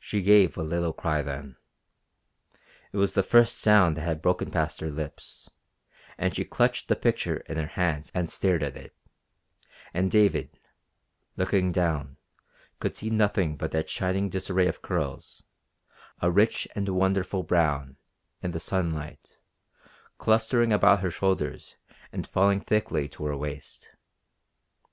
[0.00, 1.54] She gave a little cry then.
[2.92, 5.48] It was the first sound that had broken past her lips,
[6.18, 8.92] and she clutched the picture in her hands and stared at it;
[9.94, 10.58] and David,
[11.36, 12.16] looking down,
[12.80, 15.44] could see nothing but that shining disarray of curls,
[16.20, 17.98] a rich and wonderful brown,
[18.42, 19.38] in the sunlight,
[20.18, 21.76] clustering about her shoulders
[22.10, 23.90] and falling thickly to her waist.